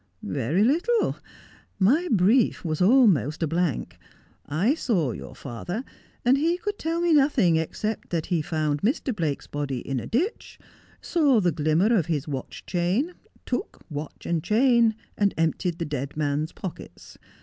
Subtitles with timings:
[0.23, 1.17] 'Very little.
[1.77, 3.99] My brief was almost a blank.
[4.47, 5.83] I saw your father,
[6.25, 9.15] and he could tell me nothing except that he found Mr.
[9.15, 10.57] Blake's body in a ditch,
[11.01, 13.13] saw the glimmer of his watch chain,
[13.45, 17.19] took watch and chain, and emptied the dead man's pockets.